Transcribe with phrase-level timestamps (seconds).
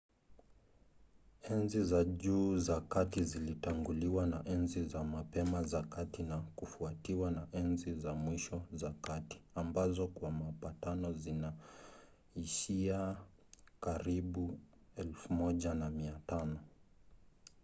[1.53, 7.47] enzi za juu za kati zilitanguliwa na enzi za mapema za kati na kufuatiwa na
[7.51, 13.15] enzi za mwisho za kati ambazo kwa mapatano zinaishia
[13.79, 14.59] karibu
[14.97, 16.55] 1500